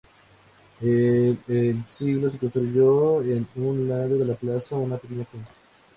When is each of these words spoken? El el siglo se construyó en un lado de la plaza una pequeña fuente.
El 0.81 1.37
el 1.47 1.85
siglo 1.85 2.27
se 2.27 2.39
construyó 2.39 3.21
en 3.21 3.47
un 3.53 3.87
lado 3.87 4.17
de 4.17 4.25
la 4.25 4.33
plaza 4.33 4.75
una 4.75 4.97
pequeña 4.97 5.25
fuente. 5.25 5.51